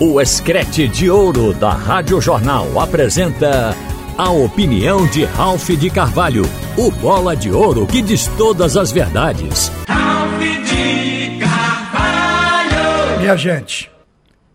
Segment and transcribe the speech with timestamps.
[0.00, 3.76] O Escrete de Ouro da Rádio Jornal apresenta
[4.18, 6.42] a opinião de Ralph de Carvalho,
[6.76, 9.70] o bola de ouro que diz todas as verdades.
[9.86, 13.20] Ralph de Carvalho!
[13.20, 13.88] Minha gente,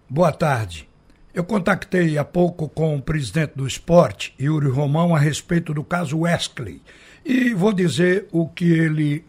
[0.09, 0.89] boa tarde.
[1.33, 6.19] Eu contactei há pouco com o presidente do esporte, Yuri Romão, a respeito do caso
[6.19, 6.81] Wesley.
[7.23, 9.23] E vou dizer o que ele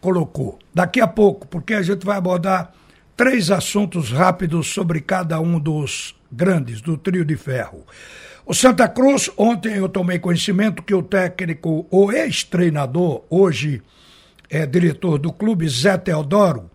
[0.00, 0.58] colocou.
[0.74, 2.72] Daqui a pouco, porque a gente vai abordar
[3.16, 7.86] três assuntos rápidos sobre cada um dos grandes do trio de ferro.
[8.46, 13.82] O Santa Cruz, ontem eu tomei conhecimento que o técnico, o ex-treinador, hoje
[14.50, 16.70] é diretor do clube, Zé Teodoro,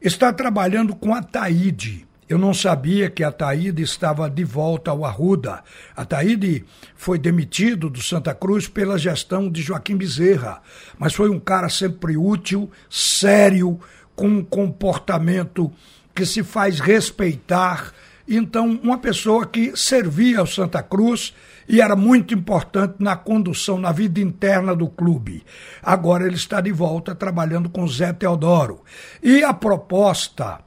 [0.00, 2.06] está trabalhando com a Taíde.
[2.28, 5.62] Eu não sabia que a Taíde estava de volta ao Arruda.
[5.94, 6.64] A Taíde
[6.96, 10.62] foi demitido do Santa Cruz pela gestão de Joaquim Bezerra,
[10.98, 13.78] mas foi um cara sempre útil, sério,
[14.14, 15.72] com um comportamento
[16.14, 17.92] que se faz respeitar.
[18.28, 21.34] Então, uma pessoa que servia ao Santa Cruz
[21.68, 25.44] e era muito importante na condução, na vida interna do clube.
[25.82, 28.82] Agora ele está de volta trabalhando com Zé Teodoro.
[29.22, 30.60] E a proposta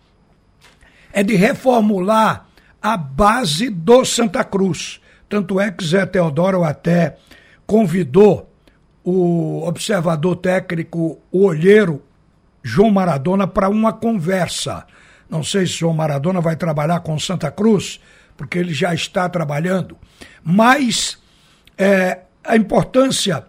[1.12, 2.48] é de reformular
[2.82, 5.00] a base do Santa Cruz.
[5.30, 7.18] Tanto é que Zé Teodoro até
[7.66, 8.52] convidou
[9.04, 12.02] o observador técnico, o olheiro
[12.68, 14.88] João Maradona para uma conversa.
[15.30, 18.00] Não sei se João Maradona vai trabalhar com Santa Cruz,
[18.36, 19.96] porque ele já está trabalhando,
[20.44, 21.20] mas
[21.78, 23.46] é, a importância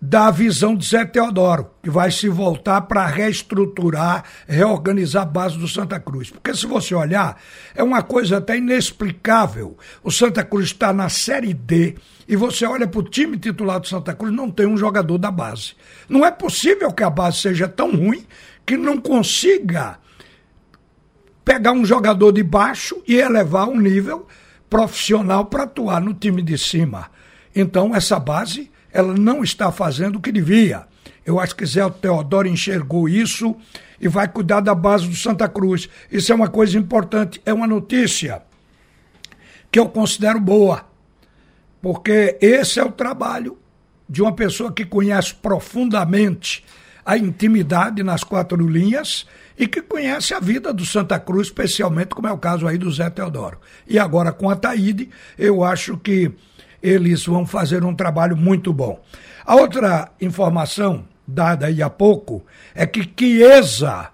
[0.00, 5.68] da visão de Zé Teodoro, que vai se voltar para reestruturar, reorganizar a base do
[5.68, 6.30] Santa Cruz.
[6.30, 7.38] Porque se você olhar,
[7.74, 9.76] é uma coisa até inexplicável.
[10.02, 11.96] O Santa Cruz está na Série D
[12.26, 15.30] e você olha para o time titular do Santa Cruz, não tem um jogador da
[15.30, 15.74] base.
[16.08, 18.24] Não é possível que a base seja tão ruim
[18.70, 19.98] que não consiga
[21.44, 24.28] pegar um jogador de baixo e elevar um nível
[24.68, 27.10] profissional para atuar no time de cima.
[27.52, 30.86] Então, essa base, ela não está fazendo o que devia.
[31.26, 33.56] Eu acho que Zé Teodoro enxergou isso
[34.00, 35.88] e vai cuidar da base do Santa Cruz.
[36.08, 38.40] Isso é uma coisa importante, é uma notícia
[39.68, 40.84] que eu considero boa,
[41.82, 43.58] porque esse é o trabalho
[44.08, 46.64] de uma pessoa que conhece profundamente
[47.10, 49.26] a intimidade nas quatro linhas
[49.58, 52.88] e que conhece a vida do Santa Cruz, especialmente como é o caso aí do
[52.88, 53.58] Zé Teodoro.
[53.84, 56.30] E agora com a Taíde, eu acho que
[56.80, 59.02] eles vão fazer um trabalho muito bom.
[59.44, 64.10] A outra informação dada aí há pouco é que Chiesa,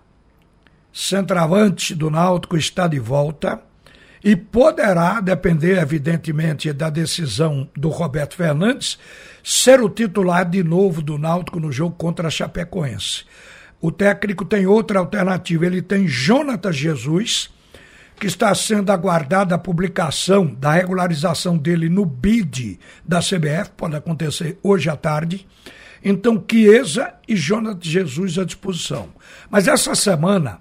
[0.90, 3.60] centroavante do Náutico, está de volta
[4.26, 8.98] e poderá depender, evidentemente, da decisão do Roberto Fernandes
[9.40, 13.24] ser o titular de novo do Náutico no jogo contra a Chapecoense.
[13.80, 17.50] O técnico tem outra alternativa, ele tem Jonatas Jesus,
[18.18, 24.58] que está sendo aguardada a publicação da regularização dele no BID da CBF, pode acontecer
[24.60, 25.46] hoje à tarde.
[26.02, 29.08] Então, Chiesa e Jonatas Jesus à disposição.
[29.48, 30.60] Mas essa semana,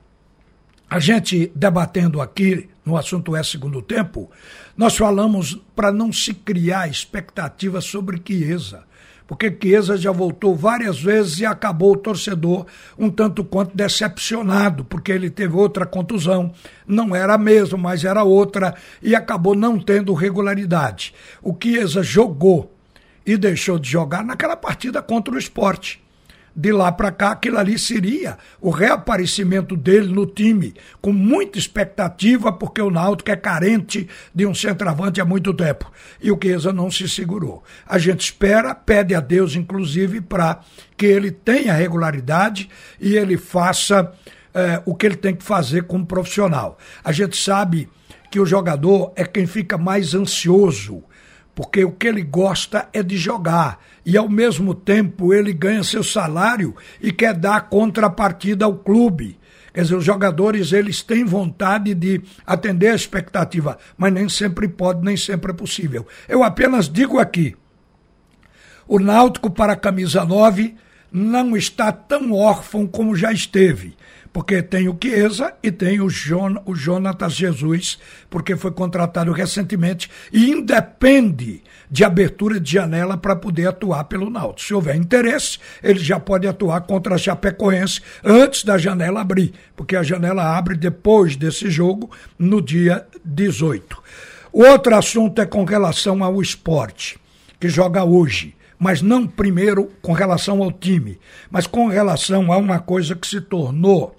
[0.90, 4.30] a gente debatendo aqui no assunto é segundo tempo,
[4.78, 8.84] nós falamos para não se criar expectativa sobre Chiesa,
[9.26, 15.12] porque Chiesa já voltou várias vezes e acabou o torcedor um tanto quanto decepcionado, porque
[15.12, 16.54] ele teve outra contusão,
[16.86, 21.14] não era a mesma, mas era outra, e acabou não tendo regularidade.
[21.42, 22.72] O Chiesa jogou
[23.26, 26.05] e deixou de jogar naquela partida contra o esporte
[26.56, 32.54] de lá para cá, aquilo ali seria o reaparecimento dele no time, com muita expectativa,
[32.54, 35.92] porque o Náutico é carente de um centroavante há muito tempo.
[36.22, 37.64] E o Chiesa não se segurou.
[37.86, 40.62] A gente espera, pede a Deus, inclusive, para
[40.96, 42.70] que ele tenha regularidade
[43.02, 44.14] e ele faça
[44.54, 46.78] é, o que ele tem que fazer como profissional.
[47.04, 47.90] A gente sabe
[48.32, 51.04] que o jogador é quem fica mais ansioso
[51.56, 56.04] porque o que ele gosta é de jogar e ao mesmo tempo ele ganha seu
[56.04, 59.40] salário e quer dar contrapartida ao clube.
[59.74, 65.04] Quer dizer, os jogadores eles têm vontade de atender a expectativa, mas nem sempre pode,
[65.04, 66.06] nem sempre é possível.
[66.30, 67.56] Eu apenas digo aqui:
[68.88, 70.76] o Náutico para a camisa 9
[71.12, 73.96] não está tão órfão como já esteve
[74.36, 77.98] porque tem o Chiesa e tem o, Jon, o Jonatas Jesus,
[78.30, 84.68] porque foi contratado recentemente e independe de abertura de janela para poder atuar pelo Náutico.
[84.68, 89.96] Se houver interesse, ele já pode atuar contra a Chapecoense antes da janela abrir, porque
[89.96, 94.04] a janela abre depois desse jogo, no dia 18.
[94.52, 97.18] O outro assunto é com relação ao esporte,
[97.58, 101.20] que joga hoje mas não primeiro com relação ao time,
[101.50, 104.16] mas com relação a uma coisa que se tornou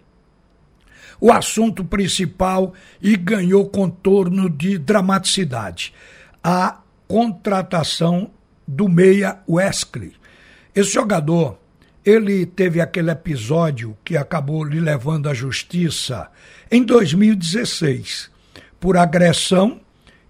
[1.21, 5.93] o assunto principal e ganhou contorno de dramaticidade.
[6.43, 8.31] A contratação
[8.67, 10.13] do meia Wesley.
[10.75, 11.59] Esse jogador,
[12.05, 16.29] ele teve aquele episódio que acabou lhe levando à justiça
[16.71, 18.31] em 2016
[18.79, 19.81] por agressão,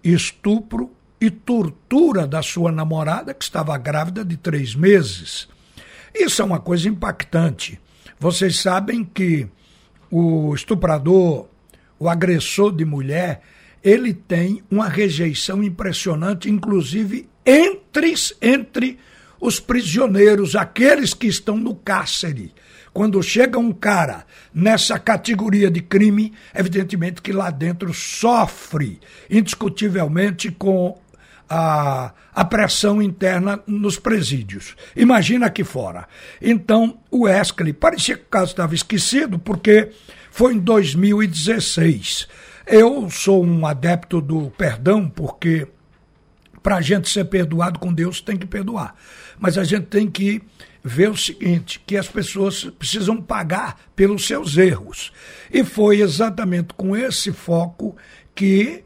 [0.05, 0.91] estupro
[1.21, 5.49] e tortura da sua namorada, que estava grávida de três meses.
[6.15, 7.81] Isso é uma coisa impactante.
[8.19, 9.47] Vocês sabem que
[10.11, 11.49] o estuprador,
[11.99, 13.43] o agressor de mulher,
[13.83, 18.99] ele tem uma rejeição impressionante, inclusive entre, entre
[19.41, 22.53] os prisioneiros, aqueles que estão no cárcere.
[22.93, 24.25] Quando chega um cara
[24.55, 28.99] nessa categoria de crime, evidentemente que lá dentro sofre
[29.29, 30.99] indiscutivelmente com
[31.49, 34.75] a, a pressão interna nos presídios.
[34.95, 36.07] Imagina aqui fora.
[36.41, 39.91] Então, o Wesley, parecia que o caso estava esquecido, porque
[40.31, 42.29] foi em 2016.
[42.67, 45.69] Eu sou um adepto do perdão, porque
[46.63, 48.95] para a gente ser perdoado com Deus tem que perdoar.
[49.39, 50.43] Mas a gente tem que
[50.83, 55.13] ver o seguinte, que as pessoas precisam pagar pelos seus erros.
[55.53, 57.97] E foi exatamente com esse foco
[58.35, 58.85] que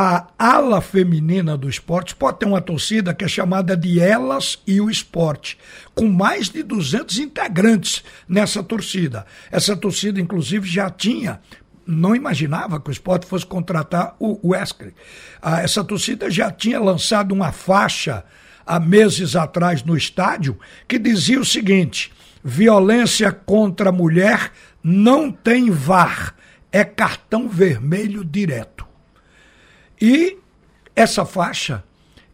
[0.00, 4.80] a ala feminina do esporte pode ter uma torcida que é chamada de Elas e
[4.80, 5.58] o Esporte,
[5.92, 9.26] com mais de 200 integrantes nessa torcida.
[9.50, 11.40] Essa torcida, inclusive, já tinha
[11.84, 14.94] não imaginava que o esporte fosse contratar o Wesley.
[15.42, 18.24] Ah, essa torcida já tinha lançado uma faixa
[18.64, 20.56] há meses atrás no estádio
[20.86, 22.12] que dizia o seguinte:
[22.44, 26.36] violência contra a mulher não tem VAR,
[26.70, 28.87] é cartão vermelho direto.
[30.00, 30.38] E
[30.94, 31.84] essa faixa,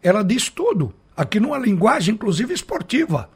[0.01, 3.29] ela diz tudo, aqui numa linguagem inclusive esportiva.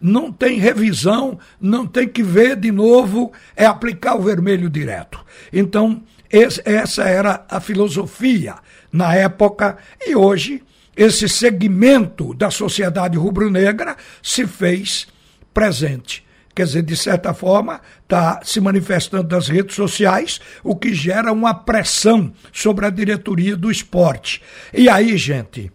[0.00, 5.24] Não tem revisão, não tem que ver de novo, é aplicar o vermelho direto.
[5.52, 8.56] Então, esse, essa era a filosofia
[8.92, 10.62] na época e hoje
[10.96, 15.06] esse segmento da sociedade rubro-negra se fez
[15.52, 16.23] presente
[16.54, 21.52] quer dizer, de certa forma, está se manifestando nas redes sociais, o que gera uma
[21.52, 24.40] pressão sobre a diretoria do esporte.
[24.72, 25.72] E aí, gente,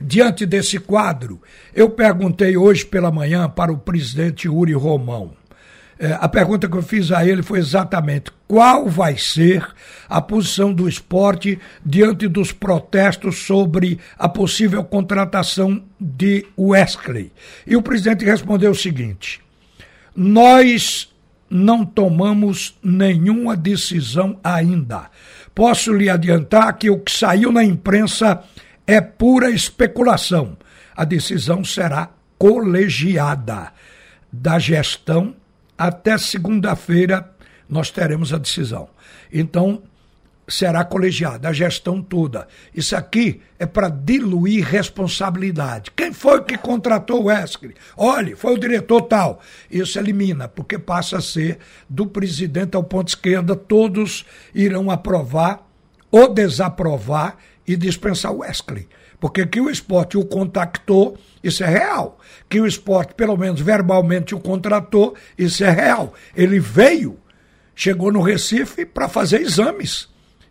[0.00, 1.40] diante desse quadro,
[1.74, 5.32] eu perguntei hoje pela manhã para o presidente Uri Romão.
[6.00, 9.66] É, a pergunta que eu fiz a ele foi exatamente qual vai ser
[10.08, 17.32] a posição do esporte diante dos protestos sobre a possível contratação de Wesley.
[17.66, 19.40] E o presidente respondeu o seguinte:
[20.14, 21.12] nós
[21.50, 25.10] não tomamos nenhuma decisão ainda.
[25.54, 28.42] Posso lhe adiantar que o que saiu na imprensa
[28.86, 30.56] é pura especulação.
[30.96, 33.72] A decisão será colegiada
[34.32, 35.34] da gestão.
[35.76, 37.30] Até segunda-feira
[37.68, 38.88] nós teremos a decisão.
[39.32, 39.82] Então,
[40.48, 42.48] será colegiada, a gestão toda.
[42.74, 45.90] Isso aqui é para diluir responsabilidade.
[45.94, 47.74] Quem foi que contratou o Wesley?
[47.96, 49.40] Olhe, foi o diretor tal.
[49.70, 51.58] Isso elimina, porque passa a ser
[51.88, 54.24] do presidente ao ponto esquerda, todos
[54.54, 55.68] irão aprovar
[56.10, 57.36] ou desaprovar
[57.66, 58.88] e dispensar o Wesley.
[59.20, 62.18] Porque que o esporte o contactou, isso é real.
[62.48, 66.14] Que o esporte, pelo menos verbalmente, o contratou, isso é real.
[66.34, 67.18] Ele veio,
[67.74, 70.08] chegou no Recife para fazer exames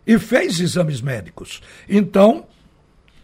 [0.08, 1.60] e fez exames médicos.
[1.86, 2.46] Então,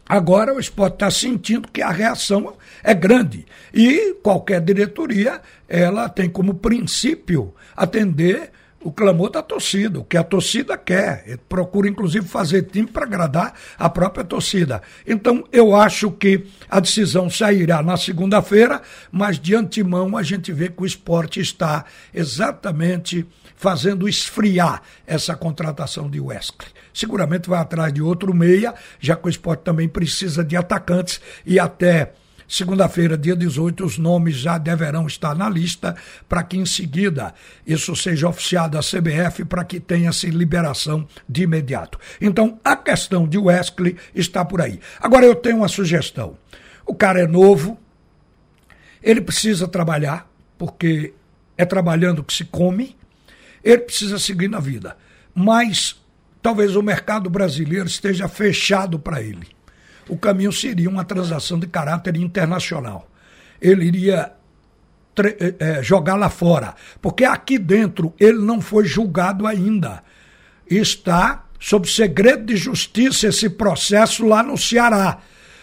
[0.06, 3.46] agora o esporte está sentindo que a reação é grande.
[3.72, 10.22] E qualquer diretoria, ela tem como princípio atender o clamor da torcida, o que a
[10.22, 11.24] torcida quer.
[11.26, 14.82] Ele procura, inclusive, fazer time para agradar a própria torcida.
[15.06, 20.68] Então, eu acho que a decisão sairá na segunda-feira, mas de antemão a gente vê
[20.68, 26.68] que o esporte está exatamente fazendo esfriar essa contratação de Wesley.
[26.92, 31.58] Seguramente vai atrás de outro meia, já que o esporte também precisa de atacantes e
[31.58, 32.12] até
[32.46, 35.96] Segunda-feira, dia 18, os nomes já deverão estar na lista
[36.28, 37.32] para que em seguida
[37.66, 41.98] isso seja oficiado à CBF para que tenha-se liberação de imediato.
[42.20, 44.78] Então, a questão de Wesley está por aí.
[45.00, 46.36] Agora eu tenho uma sugestão.
[46.86, 47.78] O cara é novo,
[49.02, 51.14] ele precisa trabalhar, porque
[51.56, 52.94] é trabalhando que se come,
[53.64, 54.96] ele precisa seguir na vida.
[55.34, 55.96] Mas
[56.42, 59.54] talvez o mercado brasileiro esteja fechado para ele
[60.08, 63.08] o caminho seria uma transação de caráter internacional.
[63.60, 64.32] Ele iria
[65.58, 70.02] é, jogar lá fora, porque aqui dentro ele não foi julgado ainda.
[70.66, 75.18] Está sob segredo de justiça esse processo lá no Ceará.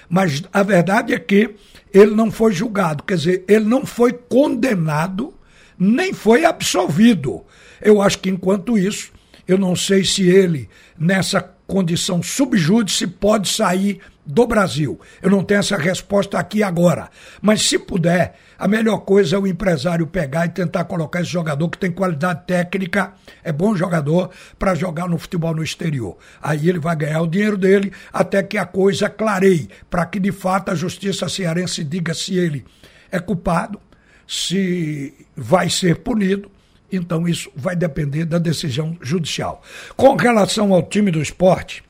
[0.09, 1.55] Mas a verdade é que
[1.93, 5.33] ele não foi julgado, quer dizer, ele não foi condenado,
[5.77, 7.43] nem foi absolvido.
[7.81, 9.11] Eu acho que enquanto isso,
[9.47, 14.99] Eu não sei se ele, nessa condição subjúdice, pode sair do Brasil.
[15.21, 17.09] Eu não tenho essa resposta aqui agora.
[17.41, 21.67] Mas se puder, a melhor coisa é o empresário pegar e tentar colocar esse jogador
[21.69, 26.17] que tem qualidade técnica, é bom jogador, para jogar no futebol no exterior.
[26.41, 30.31] Aí ele vai ganhar o dinheiro dele até que a coisa clareie, para que de
[30.31, 32.63] fato a justiça cearense diga se ele
[33.11, 33.81] é culpado,
[34.27, 36.49] se vai ser punido
[36.91, 39.61] então isso vai depender da decisão judicial.
[39.95, 41.83] Com relação ao time do esporte,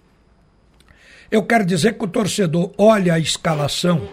[1.31, 4.09] eu quero dizer que o torcedor olha a escalação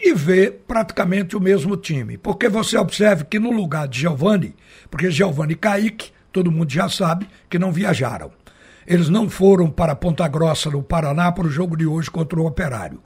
[0.00, 2.18] e vê praticamente o mesmo time.
[2.18, 4.54] Porque você observe que no lugar de Giovanni,
[4.90, 8.30] porque Giovanni e Kaique, todo mundo já sabe que não viajaram.
[8.86, 12.46] Eles não foram para Ponta Grossa, no Paraná, para o jogo de hoje contra o
[12.46, 13.02] Operário.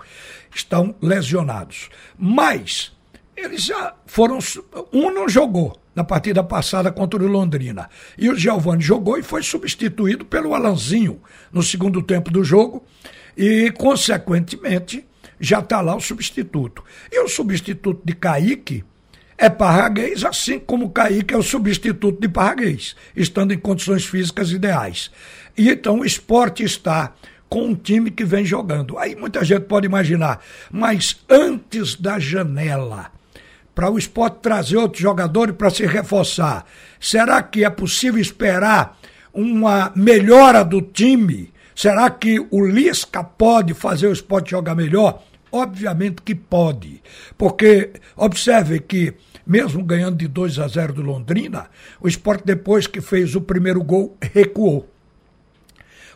[0.55, 1.91] Estão lesionados.
[2.17, 2.93] Mas
[3.37, 4.39] eles já foram.
[4.93, 7.89] Um não jogou na partida passada contra o Londrina.
[8.17, 11.21] E o Giovanni jogou e foi substituído pelo Alanzinho
[11.53, 12.85] no segundo tempo do jogo.
[13.37, 15.05] E, consequentemente,
[15.41, 16.85] já está lá o substituto.
[17.11, 18.85] E o substituto de Kaique
[19.37, 25.11] é parraguês, assim como Kaique é o substituto de parraguês, estando em condições físicas ideais.
[25.57, 27.13] E então o esporte está
[27.49, 28.97] com um time que vem jogando.
[28.99, 33.11] Aí muita gente pode imaginar, mas antes da janela
[33.75, 36.65] para o esporte trazer outros jogadores para se reforçar.
[37.01, 38.99] Será que é possível esperar
[39.33, 41.53] uma melhora do time?
[41.75, 45.23] Será que o Lisca pode fazer o esporte jogar melhor?
[45.51, 47.03] Obviamente que pode,
[47.37, 49.13] porque observe que,
[49.47, 51.67] mesmo ganhando de 2 a 0 do Londrina,
[52.01, 54.89] o esporte, depois que fez o primeiro gol, recuou.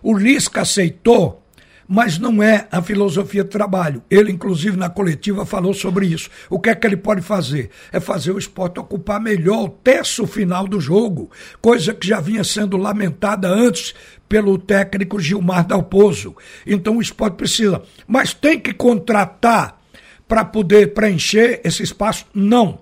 [0.03, 1.43] O Lisca aceitou
[1.89, 4.03] mas não é a filosofia de trabalho.
[4.11, 6.29] Ele, inclusive, na coletiva falou sobre isso.
[6.51, 7.71] O que é que ele pode fazer?
[7.93, 12.45] É fazer o esporte ocupar melhor o terço final do jogo, coisa que já vinha
[12.45, 13.95] sendo lamentada antes
[14.29, 16.37] pelo técnico Gilmar Dalpozo.
[16.67, 17.83] Então o esporte precisa.
[18.07, 19.79] Mas tem que contratar
[20.27, 22.27] para poder preencher esse espaço?
[22.35, 22.81] Não.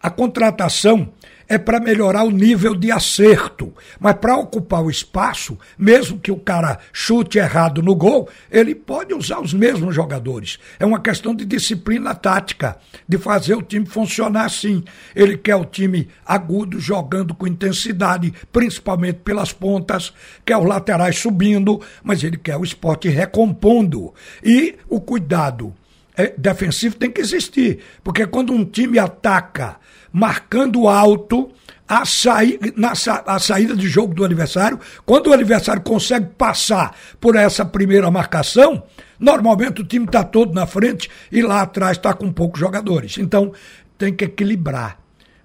[0.00, 1.12] A contratação
[1.48, 3.72] é para melhorar o nível de acerto.
[3.98, 9.14] Mas para ocupar o espaço, mesmo que o cara chute errado no gol, ele pode
[9.14, 10.58] usar os mesmos jogadores.
[10.78, 12.76] É uma questão de disciplina tática,
[13.08, 14.84] de fazer o time funcionar assim.
[15.14, 20.12] Ele quer o time agudo, jogando com intensidade, principalmente pelas pontas,
[20.44, 24.14] quer os laterais subindo, mas ele quer o esporte recompondo.
[24.42, 25.74] E o cuidado
[26.16, 29.76] é, defensivo tem que existir, porque quando um time ataca
[30.12, 31.50] marcando alto
[31.88, 32.92] a, saí, na,
[33.26, 34.78] a saída de jogo do adversário.
[35.04, 38.82] Quando o adversário consegue passar por essa primeira marcação,
[39.18, 43.18] normalmente o time está todo na frente e lá atrás está com poucos jogadores.
[43.18, 43.52] Então
[43.98, 44.98] tem que equilibrar,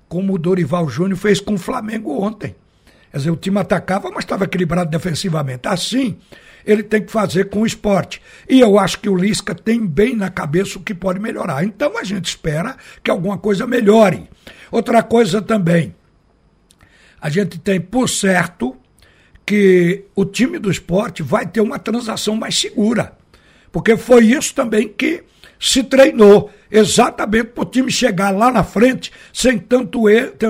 [0.08, 2.56] como o Dorival Júnior fez com o Flamengo ontem.
[3.12, 5.68] Quer dizer, o time atacava, mas estava equilibrado defensivamente.
[5.68, 6.18] Assim,
[6.66, 8.22] ele tem que fazer com o esporte.
[8.48, 11.64] E eu acho que o Lisca tem bem na cabeça o que pode melhorar.
[11.64, 14.30] Então a gente espera que alguma coisa melhore.
[14.70, 15.96] Outra coisa também,
[17.22, 18.76] a gente tem por certo
[19.46, 23.14] que o time do esporte vai ter uma transação mais segura.
[23.72, 25.24] Porque foi isso também que
[25.58, 30.04] se treinou exatamente para o time chegar lá na frente sem tanto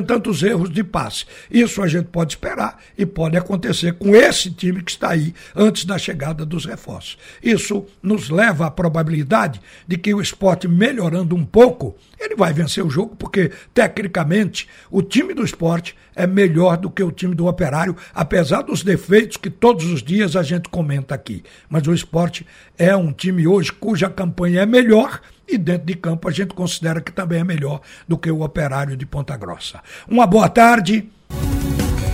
[0.06, 1.26] tantos erros de passe.
[1.50, 5.86] Isso a gente pode esperar e pode acontecer com esse time que está aí antes
[5.86, 7.18] da chegada dos reforços.
[7.42, 12.86] Isso nos leva à probabilidade de que o esporte melhorando um pouco, ele vai vencer
[12.86, 17.46] o jogo, porque tecnicamente o time do esporte é melhor do que o time do
[17.46, 21.44] operário, apesar dos defeitos que todos os dias a gente comenta aqui.
[21.70, 22.46] Mas o esporte
[22.78, 27.02] é um time hoje cuja campanha é melhor e dentro de campo a gente considera
[27.02, 29.82] que também é melhor do que o operário de Ponta Grossa.
[30.08, 31.10] Uma boa tarde.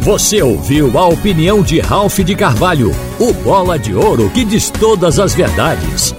[0.02, 5.18] Você ouviu a opinião de Ralph de Carvalho, o bola de ouro que diz todas
[5.18, 6.14] as verdades.